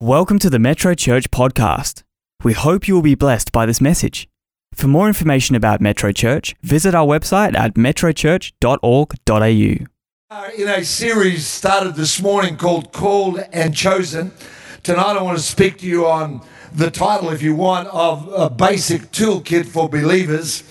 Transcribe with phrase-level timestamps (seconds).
[0.00, 2.04] Welcome to the Metro Church podcast.
[2.44, 4.28] We hope you will be blessed by this message.
[4.72, 9.86] For more information about Metro Church, visit our website at metrochurch.org.au.
[10.30, 14.30] Uh, in a series started this morning called Called and Chosen.
[14.84, 16.42] Tonight I want to speak to you on
[16.72, 20.62] the title, if you want, of a basic toolkit for believers.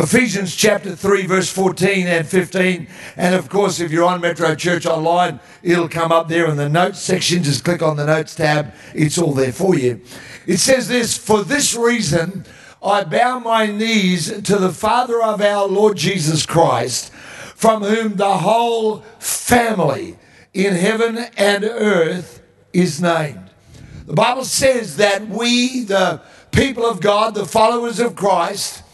[0.00, 2.86] Ephesians chapter 3, verse 14 and 15.
[3.16, 6.68] And of course, if you're on Metro Church Online, it'll come up there in the
[6.68, 7.42] notes section.
[7.42, 10.00] Just click on the notes tab, it's all there for you.
[10.46, 12.44] It says this For this reason,
[12.80, 18.38] I bow my knees to the Father of our Lord Jesus Christ, from whom the
[18.38, 20.16] whole family
[20.54, 22.40] in heaven and earth
[22.72, 23.50] is named.
[24.06, 26.22] The Bible says that we, the
[26.52, 28.84] people of God, the followers of Christ,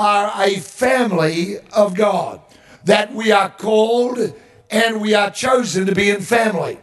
[0.00, 2.40] are a family of God,
[2.84, 4.34] that we are called
[4.70, 6.78] and we are chosen to be in family.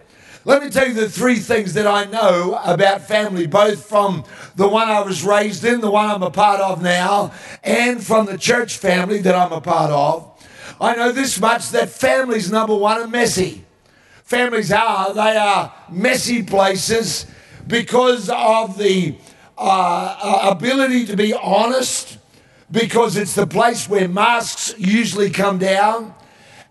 [0.46, 4.24] Let me tell you the three things that I know about family, both from
[4.56, 8.28] the one I was raised in, the one I'm a part of now, and from
[8.28, 10.32] the church family that I'm a part of.
[10.80, 13.66] I know this much that families, number one, are messy.
[14.24, 17.26] Families are, they are messy places
[17.66, 19.16] because of the
[19.58, 22.17] uh, ability to be honest,
[22.70, 26.14] because it's the place where masks usually come down.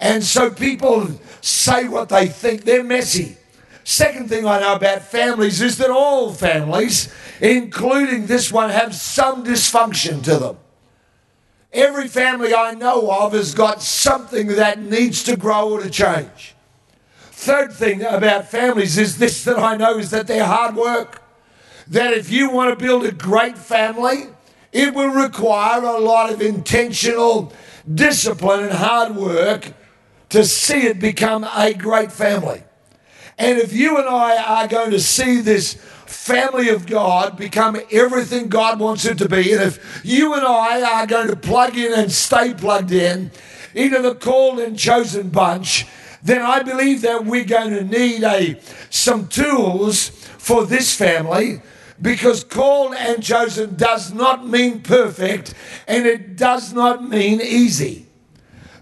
[0.01, 1.09] And so people
[1.41, 2.65] say what they think.
[2.65, 3.37] They're messy.
[3.85, 9.45] Second thing I know about families is that all families, including this one, have some
[9.45, 10.57] dysfunction to them.
[11.73, 16.55] Every family I know of has got something that needs to grow or to change.
[17.31, 21.23] Third thing about families is this that I know is that they're hard work.
[21.87, 24.29] That if you want to build a great family,
[24.77, 27.51] it will require a lot of intentional
[27.95, 29.73] discipline and hard work
[30.29, 32.63] to see it become a great family.
[33.39, 35.75] And if you and I are going to see this
[36.05, 41.01] family of God become everything God wants it to be, and if you and I
[41.01, 43.31] are going to plug in and stay plugged in
[43.75, 45.87] into the called and chosen bunch,
[46.23, 51.63] then I believe that we're going to need a some tools for this family
[52.01, 55.55] because called and chosen does not mean perfect
[55.87, 58.07] and it does not mean easy.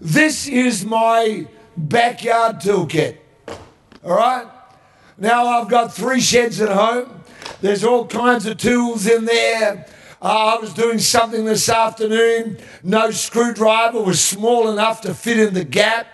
[0.01, 3.17] This is my backyard toolkit.
[4.03, 4.47] All right?
[5.17, 7.23] Now I've got three sheds at home.
[7.61, 9.85] There's all kinds of tools in there.
[10.21, 12.57] Uh, I was doing something this afternoon.
[12.83, 16.07] No screwdriver was small enough to fit in the gap.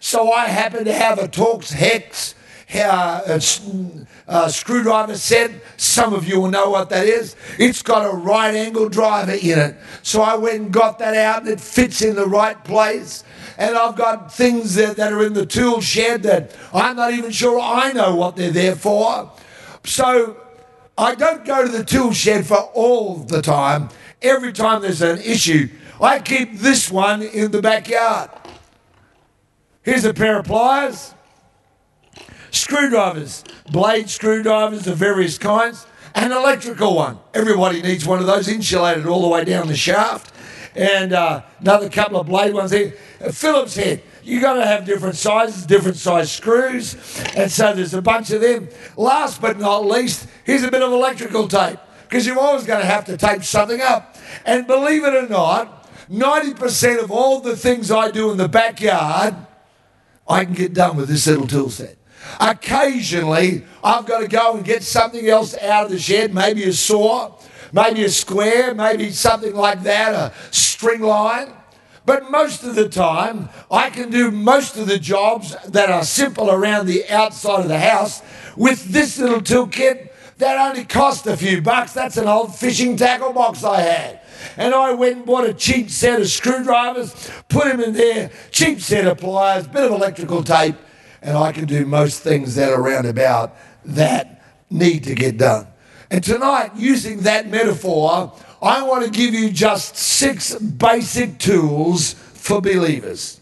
[0.00, 2.34] So I happened to have a Torx Hex
[2.74, 3.40] uh,
[4.28, 5.50] uh, screwdriver set.
[5.76, 7.34] Some of you will know what that is.
[7.58, 9.76] It's got a right angle driver in it.
[10.02, 13.24] So I went and got that out and it fits in the right place.
[13.56, 17.30] And I've got things that, that are in the tool shed that I'm not even
[17.30, 19.32] sure I know what they're there for.
[19.84, 20.36] So
[20.96, 23.88] I don't go to the tool shed for all the time.
[24.20, 25.68] Every time there's an issue,
[26.00, 28.30] I keep this one in the backyard.
[29.82, 31.14] Here's a pair of pliers.
[32.50, 37.18] Screwdrivers, blade screwdrivers of various kinds, an electrical one.
[37.34, 40.34] Everybody needs one of those insulated all the way down the shaft.
[40.74, 42.94] And uh, another couple of blade ones here.
[43.20, 44.02] A Phillips head.
[44.22, 46.94] You've got to have different sizes, different size screws,
[47.34, 48.68] and so there's a bunch of them.
[48.96, 52.86] Last but not least, here's a bit of electrical tape because you're always going to
[52.86, 54.16] have to tape something up.
[54.44, 59.34] And believe it or not, 90% of all the things I do in the backyard,
[60.26, 61.97] I can get done with this little tool set.
[62.40, 66.72] Occasionally, I've got to go and get something else out of the shed, maybe a
[66.72, 67.32] saw,
[67.72, 71.52] maybe a square, maybe something like that, a string line.
[72.06, 76.50] But most of the time, I can do most of the jobs that are simple
[76.50, 78.22] around the outside of the house
[78.56, 80.08] with this little toolkit
[80.38, 81.92] that only cost a few bucks.
[81.92, 84.20] That's an old fishing tackle box I had.
[84.56, 88.80] And I went and bought a cheap set of screwdrivers, put them in there, cheap
[88.80, 90.76] set of pliers, bit of electrical tape,
[91.22, 95.66] and I can do most things that are around about that need to get done.
[96.10, 98.32] And tonight, using that metaphor,
[98.62, 103.40] I want to give you just six basic tools for believers.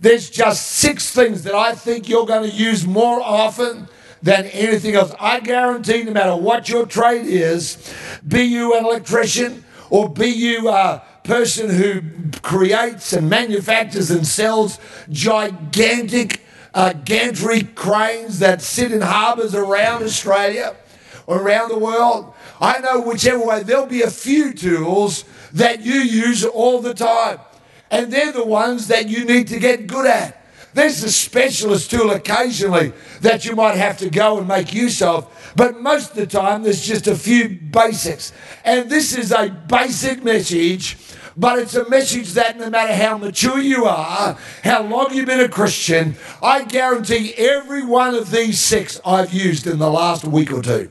[0.00, 3.86] There's just six things that I think you're going to use more often
[4.22, 5.12] than anything else.
[5.20, 7.92] I guarantee, no matter what your trade is,
[8.26, 12.02] be you an electrician or be you a person who
[12.42, 14.78] creates and manufactures and sells
[15.10, 16.42] gigantic
[16.74, 20.76] uh, gantry cranes that sit in harbours around Australia
[21.26, 22.34] or around the world.
[22.60, 27.38] I know whichever way, there'll be a few tools that you use all the time.
[27.90, 30.40] And they're the ones that you need to get good at.
[30.72, 35.28] There's a specialist tool occasionally that you might have to go and make use of,
[35.56, 38.32] but most of the time there's just a few basics.
[38.64, 40.96] And this is a basic message,
[41.40, 45.40] but it's a message that no matter how mature you are, how long you've been
[45.40, 50.52] a Christian, I guarantee every one of these six I've used in the last week
[50.52, 50.90] or two.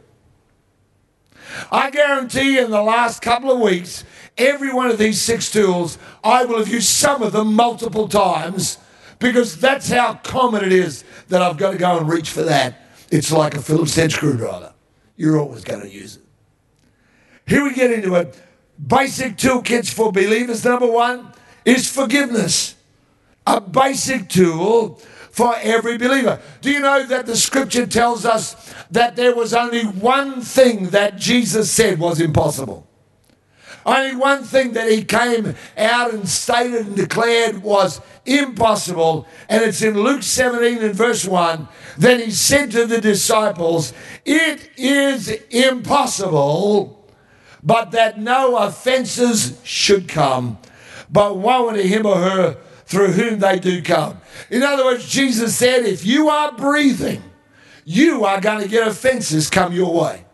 [1.72, 4.04] I guarantee in the last couple of weeks,
[4.40, 8.80] every one of these six tools, I will have used some of them multiple times
[9.20, 12.88] because that's how common it is that I've got to go and reach for that.
[13.12, 14.74] It's like a Phillips head screwdriver.
[15.16, 16.24] You're always going to use it.
[17.46, 18.36] Here we get into it.
[18.86, 20.64] Basic toolkits for believers.
[20.64, 21.34] Number one
[21.66, 22.76] is forgiveness.
[23.46, 26.40] A basic tool for every believer.
[26.62, 31.18] Do you know that the scripture tells us that there was only one thing that
[31.18, 32.88] Jesus said was impossible?
[33.86, 39.82] Only one thing that he came out and stated and declared was impossible, and it's
[39.82, 41.68] in Luke 17 and verse 1.
[41.98, 43.94] Then he said to the disciples,
[44.26, 46.99] It is impossible,
[47.64, 50.58] but that no offenses should come,
[51.10, 54.20] but woe unto him or her through whom they do come.
[54.50, 57.22] In other words, Jesus said, If you are breathing,
[57.86, 60.26] you are going to get offenses come your way.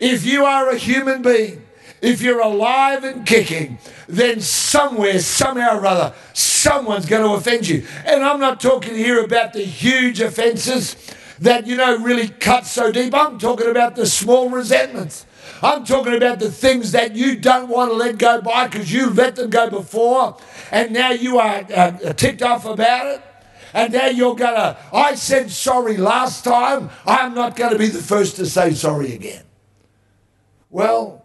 [0.00, 1.62] If you are a human being,
[2.00, 3.78] if you're alive and kicking,
[4.08, 7.86] then somewhere, somehow or other, someone's going to offend you.
[8.04, 10.96] And I'm not talking here about the huge offenses
[11.38, 13.14] that, you know, really cut so deep.
[13.14, 15.26] I'm talking about the small resentments.
[15.62, 19.10] I'm talking about the things that you don't want to let go by because you
[19.10, 20.36] let them go before
[20.72, 23.22] and now you are uh, ticked off about it.
[23.74, 26.90] And now you're going to, I said sorry last time.
[27.06, 29.44] I'm not going to be the first to say sorry again.
[30.68, 31.24] Well,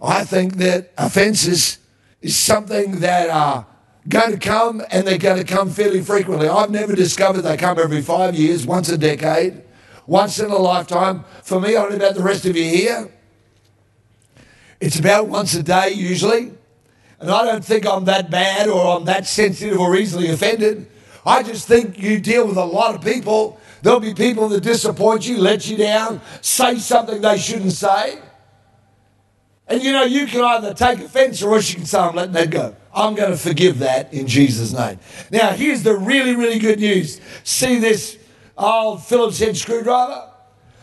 [0.00, 1.78] I think that offences
[2.20, 3.66] is something that are
[4.08, 6.48] going to come and they're going to come fairly frequently.
[6.48, 9.62] I've never discovered they come every five years, once a decade,
[10.06, 11.24] once in a lifetime.
[11.42, 13.12] For me, I don't know about the rest of you here.
[14.80, 16.52] It's about once a day usually.
[17.20, 20.86] And I don't think I'm that bad or I'm that sensitive or easily offended.
[21.26, 23.60] I just think you deal with a lot of people.
[23.82, 28.18] There'll be people that disappoint you, let you down, say something they shouldn't say.
[29.66, 32.32] And you know, you can either take offense or else you can say, I'm letting
[32.32, 32.74] that go.
[32.94, 34.98] I'm going to forgive that in Jesus' name.
[35.30, 37.20] Now, here's the really, really good news.
[37.44, 38.18] See this
[38.56, 40.30] old Phillips head screwdriver?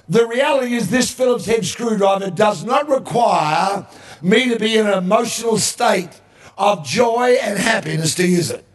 [0.08, 3.88] The reality is, this Phillips head screwdriver does not require
[4.22, 6.22] me to be in an emotional state
[6.58, 8.66] of joy and happiness to use it.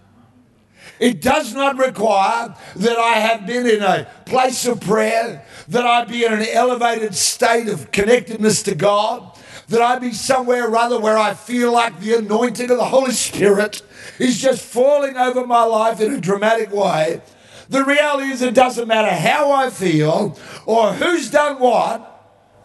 [0.99, 6.05] It does not require that I have been in a place of prayer, that I
[6.05, 9.39] be in an elevated state of connectedness to God,
[9.69, 13.83] that I be somewhere rather where I feel like the anointing of the Holy Spirit
[14.19, 17.23] is just falling over my life in a dramatic way.
[17.71, 20.37] The reality is, it doesn't matter how I feel
[20.67, 22.07] or who's done what,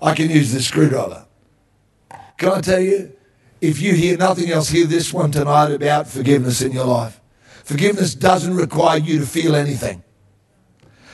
[0.02, 1.28] I can use this screwdriver.
[2.38, 3.14] Can I tell you,
[3.62, 7.22] if you hear nothing else, hear this one tonight about forgiveness in your life.
[7.64, 10.04] Forgiveness doesn't require you to feel anything.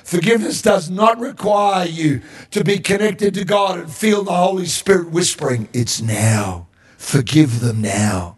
[0.03, 2.21] Forgiveness does not require you
[2.51, 6.67] to be connected to God and feel the Holy Spirit whispering, It's now.
[6.97, 8.37] Forgive them now.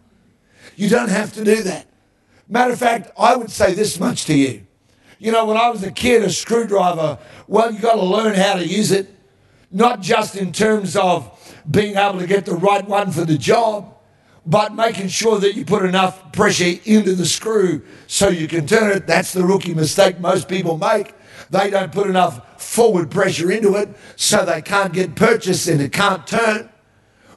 [0.74, 1.86] You don't have to do that.
[2.48, 4.63] Matter of fact, I would say this much to you.
[5.24, 7.18] You know, when I was a kid, a screwdriver,
[7.48, 9.08] well, you got to learn how to use it,
[9.70, 13.96] not just in terms of being able to get the right one for the job,
[14.44, 18.94] but making sure that you put enough pressure into the screw so you can turn
[18.94, 19.06] it.
[19.06, 21.14] That's the rookie mistake most people make.
[21.48, 25.90] They don't put enough forward pressure into it, so they can't get purchased and it
[25.90, 26.68] can't turn.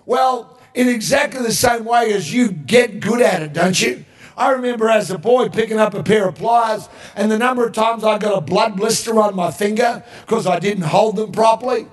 [0.06, 4.03] Well, in exactly the same way as you get good at it, don't you?
[4.38, 7.74] I remember as a boy picking up a pair of pliers, and the number of
[7.74, 11.88] times I got a blood blister on my finger because I didn't hold them properly.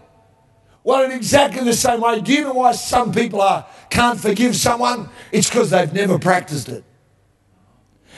[0.85, 4.55] Well, in exactly the same way, do you know why some people are, can't forgive
[4.55, 5.09] someone?
[5.33, 6.85] It's because they've never practiced it.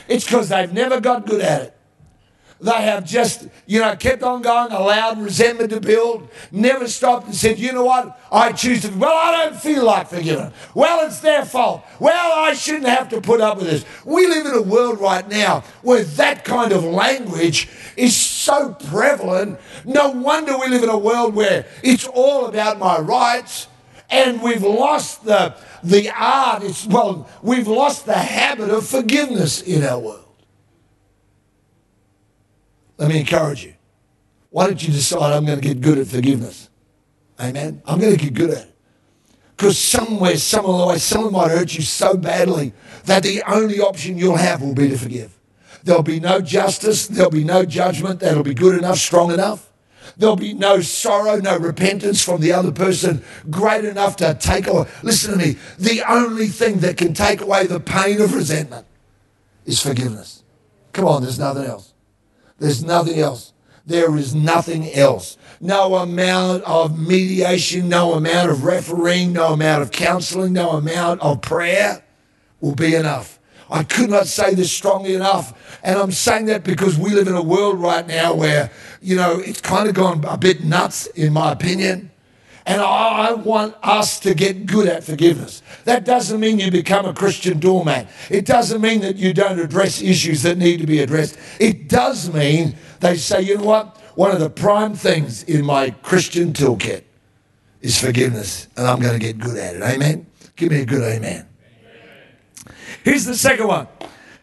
[0.08, 1.75] It's because they've never got good at it.
[2.58, 7.34] They have just, you know, kept on going, allowed resentment to build, never stopped and
[7.34, 10.52] said, you know what, I choose to, well, I don't feel like forgiving.
[10.74, 11.84] Well, it's their fault.
[12.00, 13.84] Well, I shouldn't have to put up with this.
[14.06, 19.60] We live in a world right now where that kind of language is so prevalent.
[19.84, 23.68] No wonder we live in a world where it's all about my rights
[24.08, 29.84] and we've lost the, the art, it's, well, we've lost the habit of forgiveness in
[29.84, 30.25] our world.
[32.98, 33.74] Let me encourage you.
[34.50, 36.70] Why don't you decide I'm going to get good at forgiveness?
[37.38, 37.82] Amen.
[37.86, 38.76] I'm going to get good at it.
[39.56, 42.72] Because somewhere, some of the way, someone might hurt you so badly
[43.04, 45.36] that the only option you'll have will be to forgive.
[45.82, 47.06] There'll be no justice.
[47.06, 49.70] There'll be no judgment that'll be good enough, strong enough.
[50.16, 54.88] There'll be no sorrow, no repentance from the other person great enough to take away.
[55.02, 55.56] Listen to me.
[55.78, 58.86] The only thing that can take away the pain of resentment
[59.64, 60.42] is forgiveness.
[60.92, 61.85] Come on, there's nothing else.
[62.58, 63.52] There's nothing else.
[63.86, 65.36] There is nothing else.
[65.60, 71.40] No amount of mediation, no amount of refereeing, no amount of counseling, no amount of
[71.40, 72.04] prayer
[72.60, 73.38] will be enough.
[73.70, 75.78] I could not say this strongly enough.
[75.82, 78.70] And I'm saying that because we live in a world right now where,
[79.00, 82.10] you know, it's kind of gone a bit nuts, in my opinion.
[82.66, 85.62] And I want us to get good at forgiveness.
[85.84, 88.08] That doesn't mean you become a Christian doormat.
[88.28, 91.38] It doesn't mean that you don't address issues that need to be addressed.
[91.60, 93.96] It does mean they say, you know what?
[94.16, 97.04] One of the prime things in my Christian toolkit
[97.82, 99.82] is forgiveness, and I'm going to get good at it.
[99.82, 100.26] Amen?
[100.56, 101.46] Give me a good amen.
[103.04, 103.86] Here's the second one.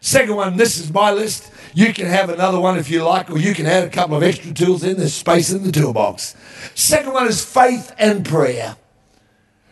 [0.00, 1.50] Second one, this is my list.
[1.74, 4.22] You can have another one if you like, or you can add a couple of
[4.22, 4.96] extra tools in.
[4.96, 6.36] There's space in the toolbox.
[6.76, 8.76] Second one is faith and prayer.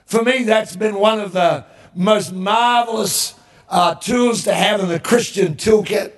[0.04, 3.34] For me, that's been one of the most marvelous
[3.68, 6.12] uh, tools to have in the Christian toolkit.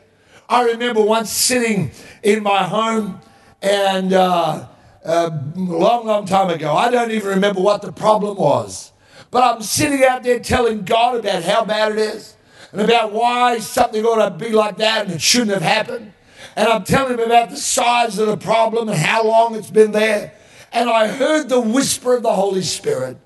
[0.49, 1.91] I remember once sitting
[2.23, 3.21] in my home
[3.61, 4.69] and uh,
[5.05, 6.75] a uh, long, long time ago.
[6.75, 8.93] I don't even remember what the problem was.
[9.31, 12.37] But I'm sitting out there telling God about how bad it is
[12.75, 16.13] and about why something ought to be like that and it shouldn't have happened.
[16.57, 19.93] And I'm telling him about the size of the problem and how long it's been
[19.93, 20.35] there.
[20.73, 23.17] And I heard the whisper of the Holy Spirit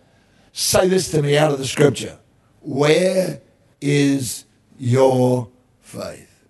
[0.52, 2.18] say this to me out of the scripture
[2.60, 3.40] Where
[3.80, 4.44] is
[4.78, 5.48] your
[5.80, 6.44] faith?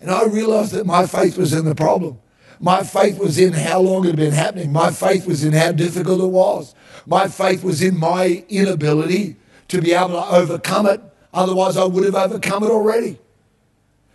[0.00, 2.18] And I realized that my faith was in the problem.
[2.58, 4.72] My faith was in how long it had been happening.
[4.72, 6.74] My faith was in how difficult it was.
[7.06, 9.36] My faith was in my inability
[9.68, 11.00] to be able to overcome it
[11.36, 13.18] Otherwise, I would have overcome it already.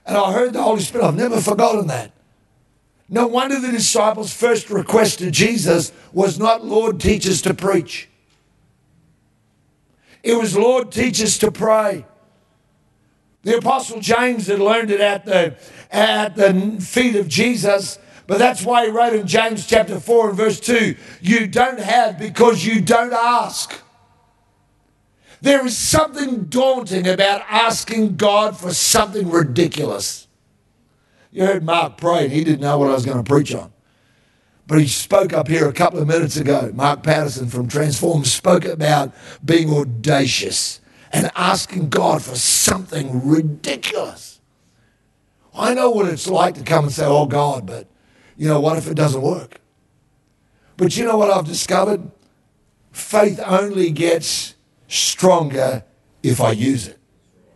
[0.08, 1.06] And I heard the Holy Spirit.
[1.06, 2.12] I've never forgotten that.
[3.08, 8.10] No wonder the disciples' first request to Jesus was not, Lord, teach us to preach.
[10.24, 12.06] It was, Lord, teach us to pray.
[13.44, 15.58] The Apostle James had learned it at the,
[15.92, 20.38] at the feet of Jesus, but that's why he wrote in James chapter 4 and
[20.38, 23.81] verse 2 You don't have because you don't ask.
[25.42, 30.28] There is something daunting about asking God for something ridiculous.
[31.32, 33.72] You heard Mark pray, and he didn't know what I was going to preach on.
[34.68, 36.72] But he spoke up here a couple of minutes ago.
[36.74, 40.80] Mark Patterson from Transform spoke about being audacious
[41.12, 44.40] and asking God for something ridiculous.
[45.54, 47.88] I know what it's like to come and say, Oh God, but
[48.38, 49.60] you know, what if it doesn't work?
[50.78, 52.10] But you know what I've discovered?
[52.92, 54.56] Faith only gets
[54.92, 55.84] stronger
[56.22, 57.00] if I use it.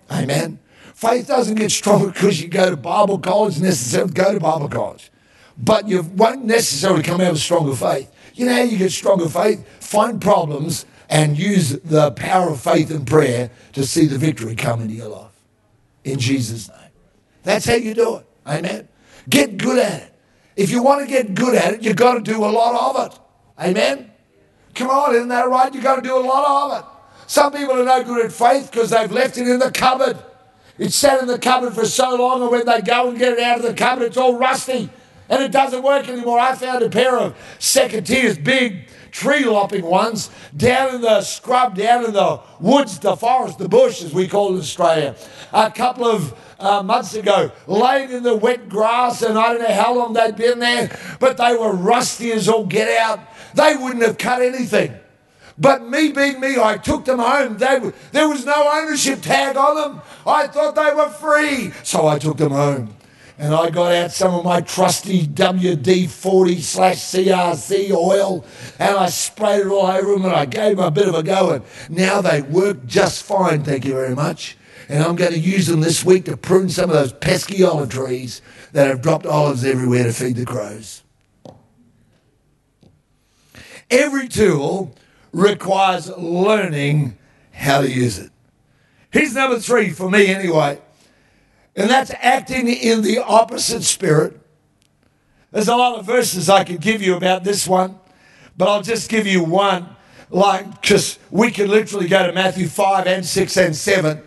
[0.09, 0.59] Amen.
[0.93, 5.11] Faith doesn't get stronger because you go to Bible college, necessarily go to Bible college.
[5.57, 8.11] But you won't necessarily come out with stronger faith.
[8.33, 9.67] You know how you get stronger faith?
[9.83, 14.81] Find problems and use the power of faith and prayer to see the victory come
[14.81, 15.31] into your life.
[16.03, 16.77] In Jesus' name.
[17.43, 18.25] That's how you do it.
[18.47, 18.87] Amen.
[19.29, 20.13] Get good at it.
[20.55, 23.11] If you want to get good at it, you've got to do a lot of
[23.11, 23.19] it.
[23.59, 24.11] Amen.
[24.73, 25.73] Come on, isn't that right?
[25.73, 26.94] You've got to do a lot of it.
[27.27, 30.17] Some people are no good at faith because they've left it in the cupboard.
[30.77, 33.39] It's sat in the cupboard for so long, and when they go and get it
[33.39, 34.89] out of the cupboard, it's all rusty
[35.29, 36.39] and it doesn't work anymore.
[36.39, 41.75] I found a pair of second secateurs, big tree lopping ones, down in the scrub,
[41.75, 45.15] down in the woods, the forest, the bush, as we call it in Australia,
[45.53, 49.73] a couple of uh, months ago, laid in the wet grass, and I don't know
[49.73, 53.19] how long they'd been there, but they were rusty as all get out.
[53.53, 54.93] They wouldn't have cut anything.
[55.57, 57.57] But me being me, I took them home.
[57.57, 60.01] They, there was no ownership tag on them.
[60.27, 61.71] I thought they were free.
[61.83, 62.95] So I took them home.
[63.37, 68.45] And I got out some of my trusty WD 40 slash CRC oil
[68.79, 71.23] and I sprayed it all over them and I gave them a bit of a
[71.23, 71.51] go.
[71.51, 74.57] And now they work just fine, thank you very much.
[74.87, 77.89] And I'm going to use them this week to prune some of those pesky olive
[77.89, 81.03] trees that have dropped olives everywhere to feed the crows.
[83.89, 84.95] Every tool
[85.35, 87.17] requires learning
[87.51, 88.31] how to use it.
[89.11, 90.79] Here's number three for me, anyway,
[91.75, 94.39] and that's acting in the opposite spirit.
[95.51, 97.99] There's a lot of verses I could give you about this one,
[98.57, 99.89] but I'll just give you one.
[100.29, 104.23] Like, because we could literally go to Matthew 5 and 6 and 7.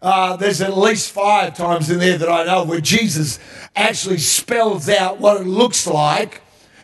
[0.00, 3.38] Uh, there's at least five times in there that I know where Jesus
[3.76, 6.40] actually spells out what it looks like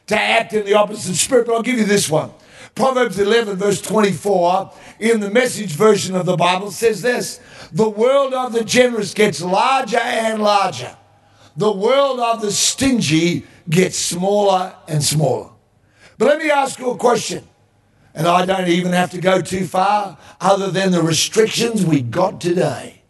[0.09, 1.47] to act in the opposite spirit.
[1.47, 2.31] But I'll give you this one.
[2.79, 7.41] Proverbs 11, verse 24, in the message version of the Bible, says this
[7.73, 10.97] The world of the generous gets larger and larger.
[11.57, 15.51] the world of the stingy gets smaller and smaller.
[16.19, 17.43] But let me ask you a question.
[18.15, 22.41] And I don't even have to go too far other than the restrictions we got
[22.41, 23.03] today.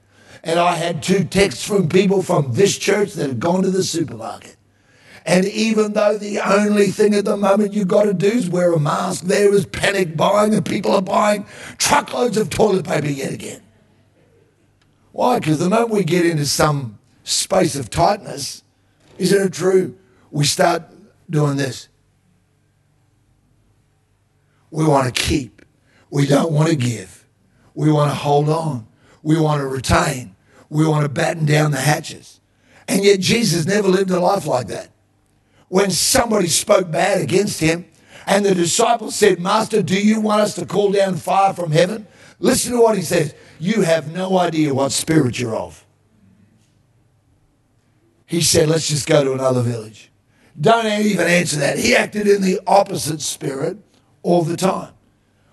[0.43, 3.85] And I had two texts from people from this church that had gone to the
[3.85, 4.58] supermarket.
[5.27, 8.73] And even though the only thing at the moment you've got to do is wear
[8.73, 11.47] a mask, there is panic buying, and people are buying
[11.77, 13.63] truckloads of toilet paper yet again.
[15.13, 15.39] Why?
[15.39, 18.63] Because the moment we get into some space of tightness,
[19.19, 19.97] isn't it true?
[20.31, 20.85] We start
[21.29, 21.89] doing this.
[24.71, 25.63] We want to keep.
[26.11, 27.27] We don't want to give.
[27.75, 28.87] We want to hold on.
[29.23, 30.37] We want to retain.
[30.71, 32.41] We want to batten down the hatches.
[32.87, 34.91] And yet Jesus never lived a life like that.
[35.69, 37.87] When somebody spoke bad against him,
[38.27, 42.07] and the disciples said, Master, do you want us to call down fire from heaven?
[42.39, 43.35] Listen to what he says.
[43.59, 45.85] You have no idea what spirit you're of.
[48.27, 50.11] He said, Let's just go to another village.
[50.61, 51.79] Don't even answer that.
[51.79, 53.79] He acted in the opposite spirit
[54.23, 54.93] all the time.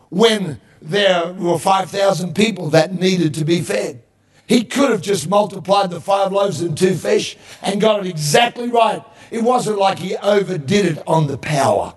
[0.10, 4.04] When there were 5,000 people that needed to be fed,
[4.48, 8.70] he could have just multiplied the five loaves and two fish and got it exactly
[8.70, 9.04] right.
[9.32, 11.96] It wasn't like he overdid it on the power.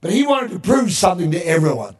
[0.00, 1.96] But he wanted to prove something to everyone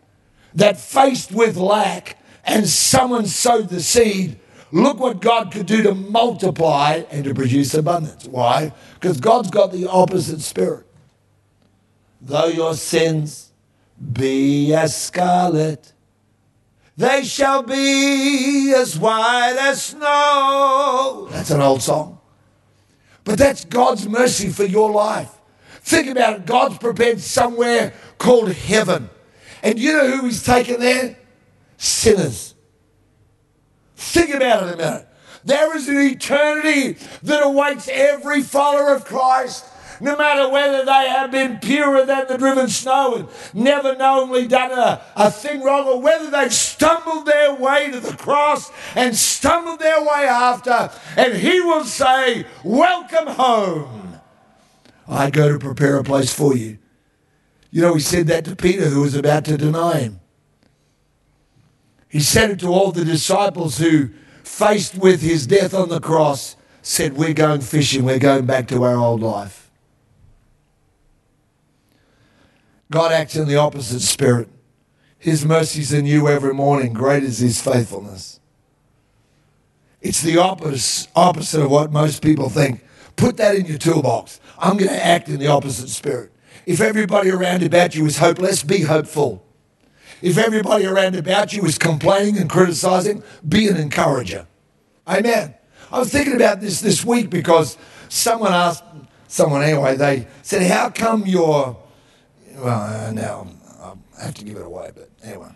[0.55, 4.39] that faced with lack and someone sowed the seed,
[4.71, 8.27] look what God could do to multiply and to produce abundance.
[8.27, 8.73] Why?
[8.95, 10.87] Because God's got the opposite spirit.
[12.21, 13.53] Though your sins
[14.13, 15.93] be as scarlet,
[16.97, 21.29] they shall be as white as snow.
[21.31, 22.14] That's an old song.
[23.25, 25.31] But that's God's mercy for your life.
[25.81, 26.47] Think about it.
[26.47, 29.11] God's prepared somewhere called heaven.
[29.63, 31.17] And you know who he's taken there?
[31.77, 32.55] Sinners.
[33.97, 35.09] Think about it a minute.
[35.45, 39.65] There is an eternity that awaits every follower of Christ
[40.01, 44.73] no matter whether they have been purer than the driven snow and never knowingly done
[44.73, 49.81] a, a thing wrong, or whether they've stumbled their way to the cross and stumbled
[49.81, 54.21] their way after, and He will say, Welcome home.
[55.07, 56.79] I go to prepare a place for you.
[57.71, 60.21] You know, He said that to Peter, who was about to deny Him.
[62.09, 64.11] He said it to all the disciples who,
[64.45, 68.85] faced with His death on the cross, said, We're going fishing, we're going back to
[68.85, 69.64] our old life.
[72.95, 74.49] God acts in the opposite spirit.
[75.19, 76.93] His mercies are new every morning.
[76.93, 78.39] Great is his faithfulness.
[80.01, 82.85] It's the opposite, opposite of what most people think.
[83.17, 84.39] Put that in your toolbox.
[84.61, 86.31] I'm going to act in the opposite spirit.
[86.67, 89.45] If everybody around about you is hopeless, be hopeful.
[90.23, 94.47] If everybody around about you is complaining and criticizing, be an encourager.
[95.09, 95.53] Amen.
[95.91, 97.77] I was thinking about this this week because
[98.09, 98.85] someone asked,
[99.27, 101.77] someone anyway, they said, How come you're
[102.57, 103.49] well, uh, now
[104.19, 105.51] I have to give it away, but anyway.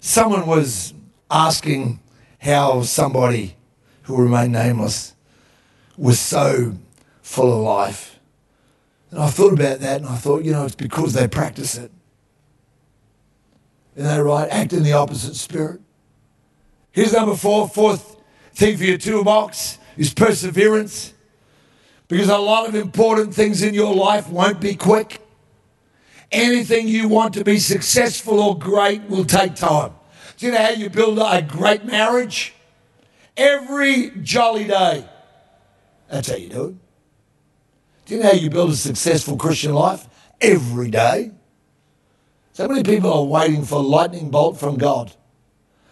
[0.00, 0.94] Someone was
[1.30, 2.00] asking
[2.40, 3.56] how somebody
[4.02, 5.14] who remained nameless
[5.96, 6.74] was so
[7.22, 8.18] full of life.
[9.10, 11.90] And I thought about that and I thought, you know, it's because they practice it.
[13.96, 14.48] Isn't that right?
[14.50, 15.80] Act in the opposite spirit.
[16.92, 17.68] Here's number four.
[17.68, 18.16] Fourth
[18.54, 21.12] thing for your toolbox is perseverance.
[22.10, 25.24] Because a lot of important things in your life won't be quick.
[26.32, 29.92] Anything you want to be successful or great will take time.
[30.36, 32.52] Do you know how you build a great marriage?
[33.36, 35.08] Every jolly day.
[36.08, 36.74] That's how you do it.
[38.06, 40.08] Do you know how you build a successful Christian life?
[40.40, 41.30] Every day.
[42.54, 45.12] So many people are waiting for a lightning bolt from God.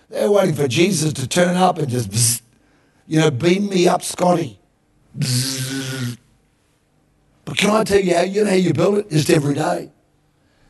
[0.09, 2.43] They're waiting for Jesus to turn up and just, bzz,
[3.07, 4.59] you know, beam me up, Scotty.
[5.15, 5.29] But
[7.59, 9.11] can I tell you how you know how you build it?
[9.11, 9.91] Just every day.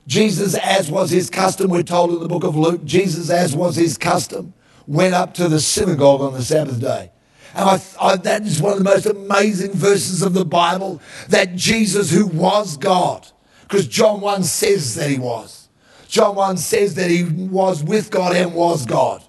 [0.07, 3.77] Jesus, as was his custom, we're told in the book of Luke, Jesus, as was
[3.77, 4.55] his custom,
[4.87, 7.13] went up to the synagogue on the Sabbath day.
[7.55, 11.55] And I, I, that is one of the most amazing verses of the Bible that
[11.57, 13.29] Jesus, who was God,
[13.63, 15.69] because John 1 says that he was.
[16.09, 19.23] John 1 says that he was with God and was God.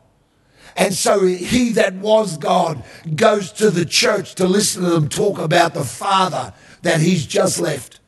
[0.77, 2.81] And so he that was God
[3.15, 7.59] goes to the church to listen to them talk about the Father that he's just
[7.59, 7.99] left.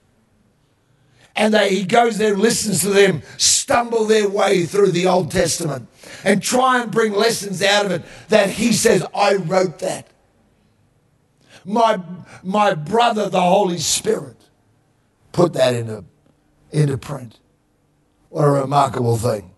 [1.36, 5.88] And they, he goes there, listens to them stumble their way through the Old Testament
[6.26, 10.08] and try and bring lessons out of it that he says, I wrote that.
[11.64, 12.02] My,
[12.44, 14.38] my brother, the Holy Spirit,
[15.32, 16.04] put that into,
[16.72, 17.40] into print.
[18.30, 19.52] What a remarkable thing.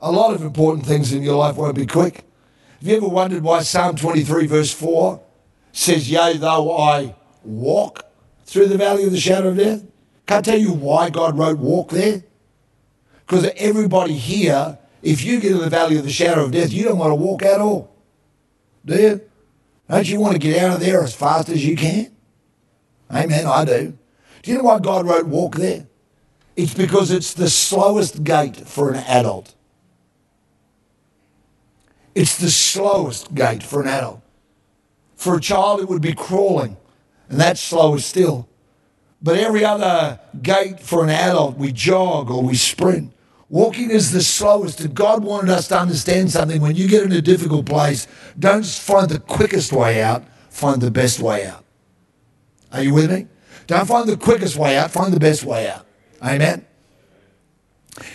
[0.00, 2.24] A lot of important things in your life won't be quick.
[2.80, 5.22] Have you ever wondered why Psalm 23, verse 4
[5.72, 8.04] says, Yea, though I walk
[8.44, 9.82] through the valley of the shadow of death?
[10.26, 12.24] Can't tell you why God wrote walk there.
[13.26, 16.84] Because everybody here, if you get in the valley of the shadow of death, you
[16.84, 17.94] don't want to walk at all.
[18.84, 19.20] Do you?
[19.88, 22.14] Don't you want to get out of there as fast as you can?
[23.10, 23.96] Amen, I do.
[24.42, 25.86] Do you know why God wrote walk there?
[26.56, 29.54] It's because it's the slowest gait for an adult.
[32.14, 34.20] It's the slowest gait for an adult.
[35.16, 36.76] For a child, it would be crawling,
[37.28, 38.48] and that's slower still.
[39.22, 43.12] But every other gait for an adult, we jog or we sprint.
[43.48, 46.60] Walking is the slowest, and God wanted us to understand something.
[46.60, 48.06] When you get in a difficult place,
[48.38, 51.64] don't find the quickest way out, find the best way out.
[52.72, 53.28] Are you with me?
[53.66, 55.86] Don't find the quickest way out, find the best way out.
[56.22, 56.66] Amen.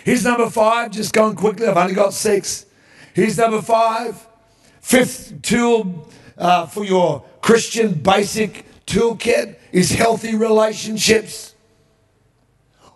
[0.04, 1.67] Here's number five, just going quickly.
[1.67, 2.65] I've only got six.
[3.13, 4.28] Here's number five.
[4.82, 11.56] Fifth tool uh, for your Christian basic toolkit is healthy relationships.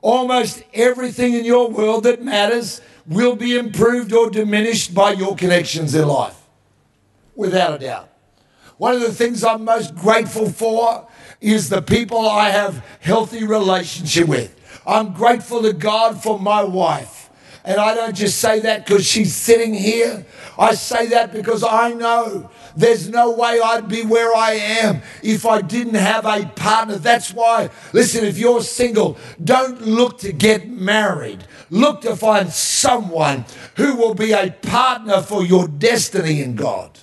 [0.02, 5.96] Almost everything in your world that matters will be improved or diminished by your connections
[5.96, 6.40] in life,
[7.36, 8.10] without a doubt.
[8.78, 11.08] One of the things I'm most grateful for
[11.40, 14.82] is the people I have healthy relationship with.
[14.86, 17.23] I'm grateful to God for my wife.
[17.66, 20.26] And I don't just say that because she's sitting here.
[20.58, 25.46] I say that because I know there's no way I'd be where I am if
[25.46, 26.98] I didn't have a partner.
[26.98, 31.46] That's why, listen, if you're single, don't look to get married.
[31.70, 33.46] Look to find someone
[33.78, 37.00] who will be a partner for your destiny in God.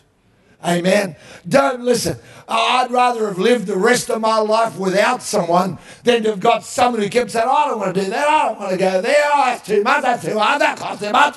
[0.62, 1.16] Amen.
[1.48, 2.18] Don't listen.
[2.50, 6.64] I'd rather have lived the rest of my life without someone than to have got
[6.64, 8.28] someone who kept saying, I don't want to do that.
[8.28, 9.22] I don't want to go there.
[9.32, 10.02] Oh, that's too much.
[10.02, 10.60] That's too hard.
[10.60, 11.36] That costs too much.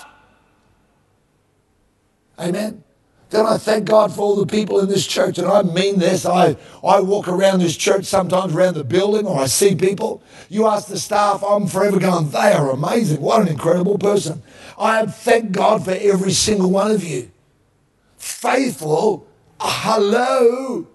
[2.39, 2.83] Amen.
[3.29, 6.23] Then I thank God for all the people in this church, and I mean this.
[6.25, 10.21] I, I walk around this church sometimes around the building, or I see people.
[10.49, 13.21] You ask the staff, I'm forever going, they are amazing.
[13.21, 14.43] What an incredible person.
[14.77, 17.31] I thank God for every single one of you.
[18.17, 19.27] Faithful,
[19.59, 20.87] hello.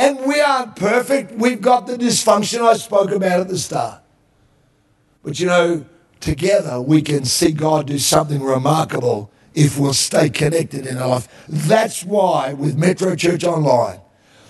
[0.00, 1.32] And we aren't perfect.
[1.32, 4.00] We've got the dysfunction I spoke about at the start.
[5.22, 5.84] But you know,
[6.20, 11.28] together we can see God do something remarkable if we'll stay connected in our life.
[11.50, 14.00] That's why with Metro Church Online,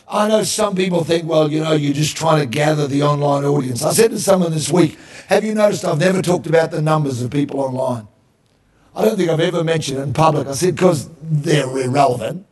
[0.06, 3.44] I know some people think, well, you know, you're just trying to gather the online
[3.44, 3.82] audience.
[3.82, 7.22] I said to someone this week, have you noticed I've never talked about the numbers
[7.22, 8.06] of people online?
[8.94, 10.46] I don't think I've ever mentioned it in public.
[10.46, 12.46] I said because they're irrelevant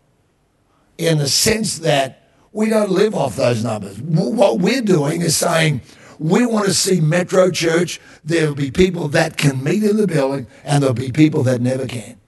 [0.96, 2.27] in the sense that
[2.58, 4.00] we don't live off those numbers.
[4.00, 5.80] What we're doing is saying,
[6.18, 8.00] we want to see Metro Church.
[8.24, 11.86] There'll be people that can meet in the building, and there'll be people that never
[11.86, 12.18] can.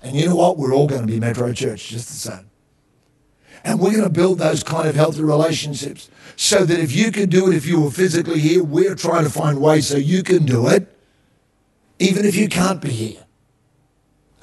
[0.00, 0.58] And you know what?
[0.58, 2.50] We're all going to be Metro Church just the same.
[3.64, 7.28] And we're going to build those kind of healthy relationships so that if you can
[7.28, 10.44] do it, if you were physically here, we're trying to find ways so you can
[10.44, 10.86] do it,
[11.98, 13.24] even if you can't be here.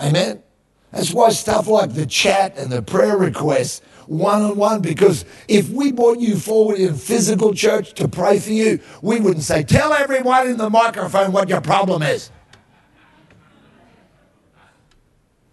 [0.01, 0.43] Amen?
[0.91, 5.69] That's why stuff like the chat and the prayer requests one on one, because if
[5.69, 9.93] we brought you forward in physical church to pray for you, we wouldn't say, Tell
[9.93, 12.31] everyone in the microphone what your problem is.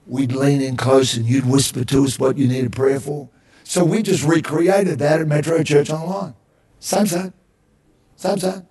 [0.07, 3.29] we'd lean in close and you'd whisper to us what you needed prayer for.
[3.65, 6.35] So we just recreated that at Metro Church Online.
[6.79, 7.33] Same same.
[8.15, 8.67] Same same.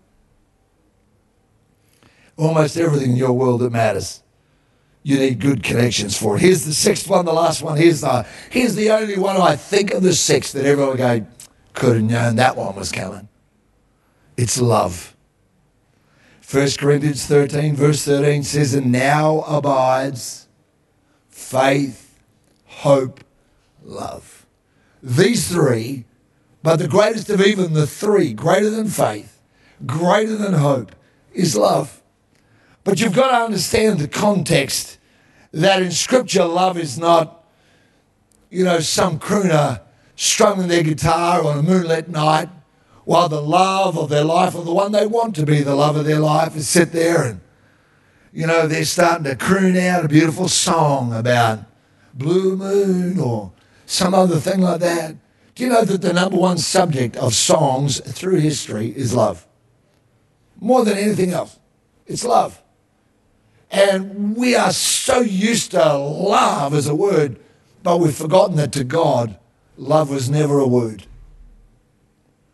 [2.38, 4.24] Almost everything in your world that matters.
[5.05, 6.41] You need good connections for it.
[6.41, 7.77] Here's the sixth one, the last one.
[7.77, 11.27] Here's the here's the only one I think of the six that everyone go,
[11.73, 13.29] could have known that one was coming.
[14.35, 15.15] It's love.
[16.51, 20.47] 1 Corinthians 13, verse 13 says, And now abides
[21.29, 22.19] faith,
[22.65, 23.23] hope,
[23.83, 24.47] love.
[25.03, 26.05] These three,
[26.63, 29.39] but the greatest of even the three, greater than faith,
[29.85, 30.95] greater than hope,
[31.31, 32.01] is love.
[32.86, 35.00] But you've got to understand the context
[35.52, 37.43] that in Scripture, love is not,
[38.50, 39.82] you know, some crooner
[40.15, 42.48] strumming their guitar on a moonlit night
[43.04, 45.98] while the love of their life, or the one they want to be the love
[45.98, 47.41] of their life, is sit there and
[48.36, 51.60] you know, they're starting to croon out a beautiful song about
[52.13, 53.54] blue moon or
[53.86, 55.15] some other thing like that.
[55.56, 59.48] Do you know that the number one subject of songs through history is love?
[60.60, 61.58] More than anything else,
[62.06, 62.62] it's love.
[63.71, 67.39] And we are so used to love as a word,
[67.84, 69.38] but we've forgotten that to God,
[69.78, 71.06] love was never a word.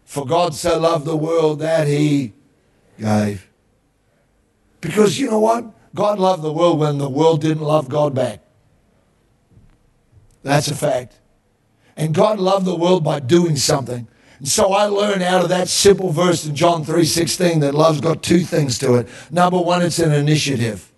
[0.05, 2.33] For God so loved the world that he
[2.99, 3.47] gave.
[4.81, 5.65] Because you know what?
[5.93, 8.41] God loved the world when the world didn't love God back.
[10.43, 11.19] That's a fact.
[11.95, 14.07] And God loved the world by doing something.
[14.39, 18.23] And so I learned out of that simple verse in John 3:16 that love's got
[18.23, 19.07] two things to it.
[19.29, 20.90] Number one, it's an initiative.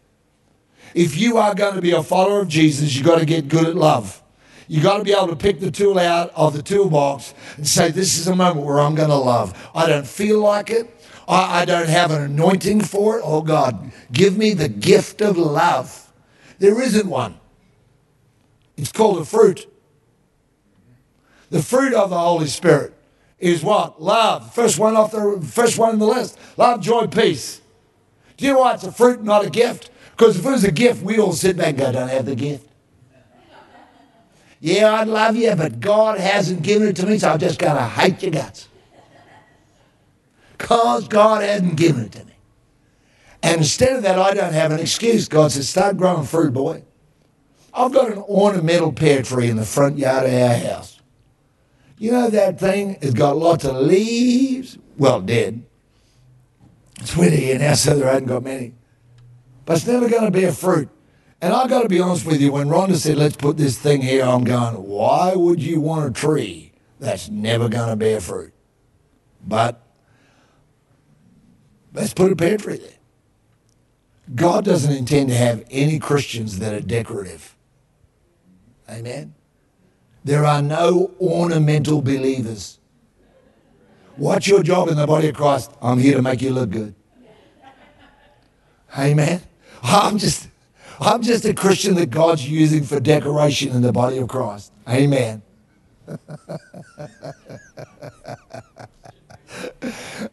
[0.93, 3.65] If you are going to be a follower of Jesus, you've got to get good
[3.65, 4.21] at love.
[4.67, 7.91] You've got to be able to pick the tool out of the toolbox and say,
[7.91, 9.69] This is a moment where I'm going to love.
[9.75, 10.89] I don't feel like it.
[11.27, 13.23] I, I don't have an anointing for it.
[13.25, 16.11] Oh God, give me the gift of love.
[16.59, 17.39] There isn't one.
[18.77, 19.67] It's called a fruit.
[21.49, 22.93] The fruit of the Holy Spirit
[23.39, 24.01] is what?
[24.01, 24.53] Love.
[24.53, 26.37] First one off the first one in the list.
[26.57, 27.61] Love, joy, peace.
[28.37, 29.91] Do you know why it's a fruit, not a gift?
[30.15, 32.35] Because if it was a gift, we all sit back and go, don't have the
[32.35, 32.69] gift.
[34.59, 37.75] Yeah, I'd love you, but God hasn't given it to me, so I'm just going
[37.75, 38.69] to hate your guts.
[40.55, 42.33] Because God hasn't given it to me.
[43.41, 45.27] And instead of that, I don't have an excuse.
[45.27, 46.83] God says, start growing fruit, boy.
[47.73, 51.01] I've got an ornamental pear tree in the front yard of our house.
[51.97, 54.77] You know that thing has got lots of leaves?
[54.95, 55.65] Well, dead.
[57.01, 58.75] It's winter here now, so there hasn't got many
[59.65, 60.89] but it's never going to bear fruit.
[61.41, 64.01] And I've got to be honest with you, when Rhonda said, let's put this thing
[64.01, 68.53] here, I'm going, why would you want a tree that's never going to bear fruit?
[69.45, 69.85] But
[71.93, 72.89] let's put a pear tree there.
[74.33, 77.57] God doesn't intend to have any Christians that are decorative.
[78.89, 79.33] Amen?
[80.23, 82.79] There are no ornamental believers.
[84.15, 85.71] What's your job in the body of Christ?
[85.81, 86.95] I'm here to make you look good.
[88.97, 89.41] Amen?
[89.83, 90.47] I'm just,
[90.99, 94.71] I'm just a Christian that God's using for decoration in the body of Christ.
[94.87, 95.41] Amen.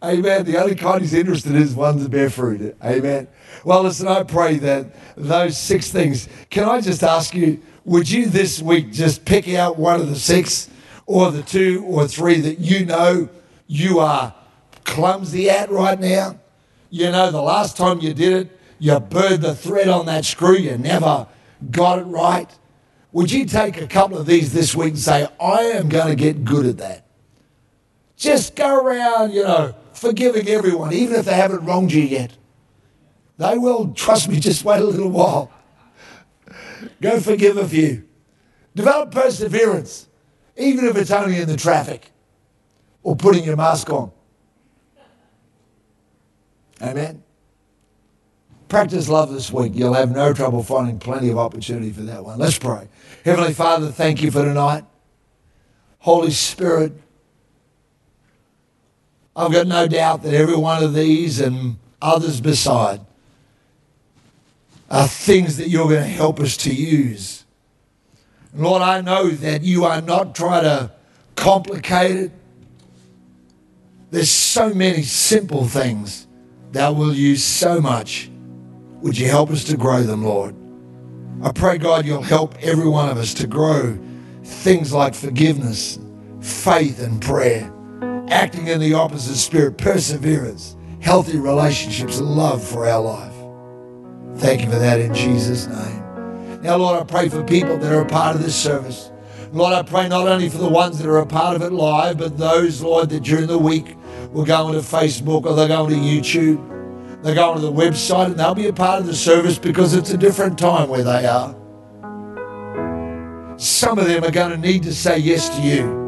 [0.03, 0.45] Amen.
[0.45, 2.77] The only kind he's interested in is ones that bear fruit.
[2.83, 3.29] Amen.
[3.65, 4.87] Well, listen, I pray that
[5.17, 6.29] those six things.
[6.49, 10.17] Can I just ask you, would you this week just pick out one of the
[10.17, 10.71] six
[11.07, 13.29] or the two or three that you know
[13.67, 14.35] you are
[14.85, 16.39] clumsy at right now?
[16.91, 20.57] You know, the last time you did it, you burned the thread on that screw,
[20.57, 21.29] you never
[21.71, 22.49] got it right.
[23.13, 26.15] Would you take a couple of these this week and say, I am going to
[26.17, 27.07] get good at that?
[28.17, 32.33] Just go around, you know, forgiving everyone, even if they haven't wronged you yet.
[33.37, 35.53] They will, trust me, just wait a little while.
[37.01, 38.07] Go forgive a few.
[38.75, 40.09] Develop perseverance,
[40.57, 42.13] even if it's only in the traffic
[43.03, 44.13] or putting your mask on.
[46.81, 47.23] Amen.
[48.71, 49.73] Practice love this week.
[49.75, 52.39] You'll have no trouble finding plenty of opportunity for that one.
[52.39, 52.87] Let's pray.
[53.25, 54.85] Heavenly Father, thank you for tonight.
[55.99, 56.93] Holy Spirit,
[59.35, 63.01] I've got no doubt that every one of these and others beside
[64.89, 67.45] are things that you're going to help us to use.
[68.55, 70.93] Lord, I know that you are not trying to
[71.35, 72.33] complicate it.
[74.13, 76.29] There's so many simple things
[76.71, 78.31] that will use so much.
[79.03, 80.55] Would you help us to grow them, Lord?
[81.43, 83.99] I pray, God, you'll help every one of us to grow
[84.45, 85.99] things like forgiveness,
[86.41, 87.73] faith, and prayer,
[88.29, 93.33] acting in the opposite spirit, perseverance, healthy relationships, and love for our life.
[94.39, 96.61] Thank you for that in Jesus' name.
[96.63, 99.11] Now, Lord, I pray for people that are a part of this service.
[99.53, 102.19] Lord, I pray not only for the ones that are a part of it live,
[102.19, 103.97] but those, Lord, that during the week
[104.31, 106.70] will go into Facebook or they're going to YouTube
[107.23, 110.11] they go onto the website and they'll be a part of the service because it's
[110.11, 111.55] a different time where they are.
[113.59, 116.01] Some of them are going to need to say yes to you.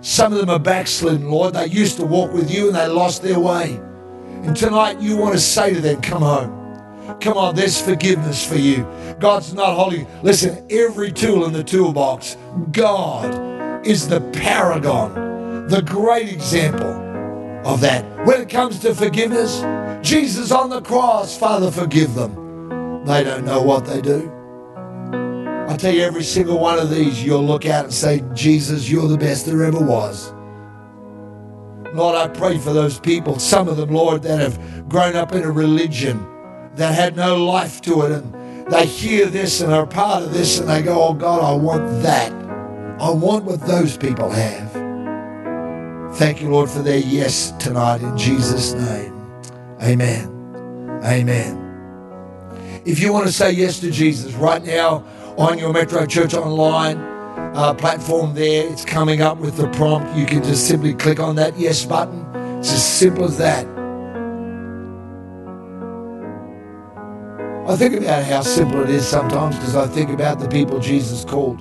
[0.00, 1.54] Some of them are backslidden, Lord.
[1.54, 3.78] They used to walk with you and they lost their way.
[4.42, 6.54] And tonight you want to say to them, Come home.
[7.20, 8.86] Come on, there's forgiveness for you.
[9.18, 10.06] God's not holy.
[10.22, 12.36] Listen, every tool in the toolbox,
[12.70, 17.08] God is the paragon, the great example
[17.66, 18.04] of that.
[18.26, 19.60] When it comes to forgiveness,
[20.02, 23.04] Jesus on the cross, Father, forgive them.
[23.04, 24.32] They don't know what they do.
[25.68, 29.08] I tell you, every single one of these, you'll look out and say, Jesus, you're
[29.08, 30.32] the best there ever was.
[31.94, 35.42] Lord, I pray for those people, some of them, Lord, that have grown up in
[35.42, 36.26] a religion
[36.76, 40.58] that had no life to it, and they hear this and are part of this,
[40.58, 42.32] and they go, Oh God, I want that.
[43.00, 44.72] I want what those people have.
[46.16, 49.17] Thank you, Lord, for their yes tonight in Jesus' name.
[49.82, 51.00] Amen.
[51.04, 51.68] Amen.
[52.84, 55.04] If you want to say yes to Jesus right now
[55.36, 56.96] on your Metro Church Online
[57.54, 60.16] uh, platform, there it's coming up with the prompt.
[60.16, 62.24] You can just simply click on that yes button.
[62.58, 63.66] It's as simple as that.
[67.68, 71.24] I think about how simple it is sometimes because I think about the people Jesus
[71.24, 71.58] called.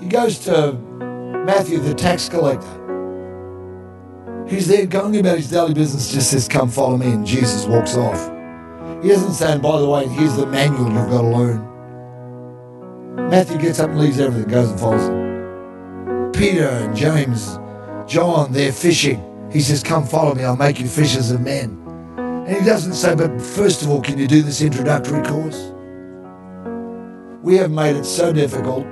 [0.00, 0.72] He goes to
[1.46, 2.77] Matthew, the tax collector.
[4.48, 7.96] He's there going about his daily business, just says, Come follow me, and Jesus walks
[7.96, 8.18] off.
[9.02, 11.68] He doesn't say, by the way, here's the manual you've got to learn.
[13.28, 16.32] Matthew gets up and leaves everything, goes and follows him.
[16.32, 17.58] Peter and James,
[18.10, 19.22] John, they're fishing.
[19.52, 21.78] He says, Come follow me, I'll make you fishers of men.
[22.16, 25.72] And he doesn't say, But first of all, can you do this introductory course?
[27.42, 28.86] We have made it so difficult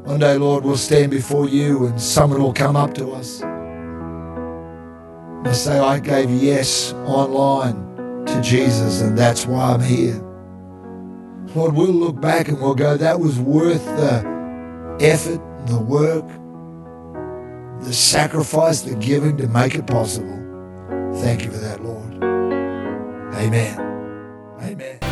[0.03, 3.79] One day, Lord, we'll stand before you and someone will come up to us and
[5.55, 10.23] say, I gave yes online to Jesus and that's why I'm here.
[11.55, 16.27] Lord, we'll look back and we'll go, that was worth the effort, the work,
[17.83, 20.37] the sacrifice, the giving to make it possible.
[21.15, 22.23] Thank you for that, Lord.
[23.33, 23.79] Amen.
[24.61, 25.08] Amen.